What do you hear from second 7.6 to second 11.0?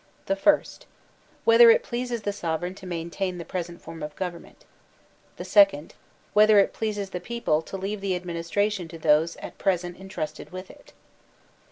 to leave the administration to those at present intrusted with it.